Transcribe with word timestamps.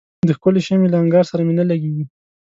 د 0.27 0.29
ښکلي 0.37 0.61
شمعي 0.67 0.87
له 0.91 0.97
انګار 1.03 1.25
سره 1.31 1.41
مي 1.47 1.53
نه 1.59 1.65
لګیږي 1.71 2.05